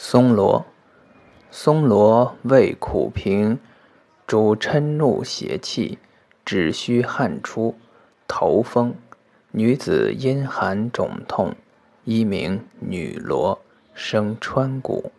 [0.00, 0.64] 松萝，
[1.50, 3.58] 松萝味苦平，
[4.28, 5.98] 主嗔怒邪气，
[6.44, 7.74] 止虚汗出，
[8.28, 8.94] 头风。
[9.50, 11.56] 女子阴寒肿痛，
[12.04, 13.60] 一名女萝，
[13.92, 15.10] 生川谷。